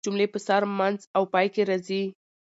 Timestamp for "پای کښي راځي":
1.33-2.03